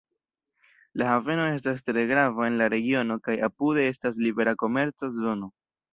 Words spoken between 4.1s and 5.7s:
libera komerca zono.